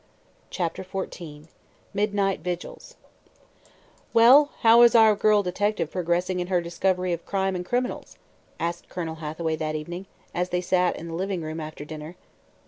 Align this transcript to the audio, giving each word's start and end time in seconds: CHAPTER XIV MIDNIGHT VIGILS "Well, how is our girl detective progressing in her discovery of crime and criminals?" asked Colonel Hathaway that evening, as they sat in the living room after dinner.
CHAPTER 0.49 0.83
XIV 0.83 1.45
MIDNIGHT 1.93 2.39
VIGILS 2.39 2.95
"Well, 4.15 4.49
how 4.61 4.81
is 4.81 4.95
our 4.95 5.15
girl 5.15 5.43
detective 5.43 5.91
progressing 5.91 6.39
in 6.39 6.47
her 6.47 6.59
discovery 6.59 7.13
of 7.13 7.23
crime 7.23 7.55
and 7.55 7.63
criminals?" 7.63 8.17
asked 8.59 8.89
Colonel 8.89 9.17
Hathaway 9.21 9.57
that 9.57 9.75
evening, 9.75 10.07
as 10.33 10.49
they 10.49 10.61
sat 10.61 10.95
in 10.95 11.09
the 11.09 11.13
living 11.13 11.43
room 11.43 11.59
after 11.59 11.85
dinner. 11.85 12.15